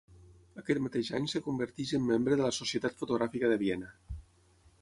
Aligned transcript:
Aquest 0.61 0.79
mateix 0.85 1.11
any 1.17 1.27
es 1.29 1.35
converteix 1.49 1.93
en 1.99 2.07
membre 2.07 2.39
de 2.39 2.47
la 2.49 2.57
Societat 2.61 2.99
Fotogràfica 3.03 3.53
de 3.55 3.63
Viena. 3.65 3.93